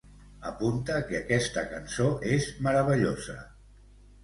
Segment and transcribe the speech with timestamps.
[0.51, 3.39] Apunta que aquesta cançó és meravellosa.